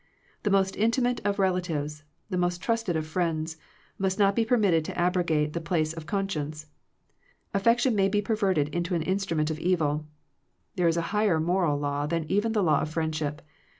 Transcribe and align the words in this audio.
The 0.41 0.49
most 0.49 0.75
intimate 0.77 1.21
of 1.23 1.37
relatives, 1.37 2.03
the 2.31 2.35
most 2.35 2.59
trusted 2.59 2.95
of 2.95 3.05
friends, 3.05 3.57
must 3.99 4.17
not 4.17 4.35
be 4.35 4.43
permitted 4.43 4.83
to 4.85 4.97
abrogate 4.97 5.53
the 5.53 5.61
place 5.61 5.93
of 5.93 6.07
conscience. 6.07 6.65
AflFection 7.53 7.93
may 7.93 8.09
be 8.09 8.19
perverted 8.19 8.69
into 8.69 8.95
an 8.95 9.03
instrument 9.03 9.51
of 9.51 9.59
evil. 9.59 10.07
There 10.75 10.87
is 10.87 10.97
a 10.97 11.01
higher 11.13 11.39
moral 11.39 11.77
law 11.77 12.07
than 12.07 12.25
even 12.31 12.53
the 12.53 12.63
law 12.63 12.81
of 12.81 12.89
friendship. 12.89 13.43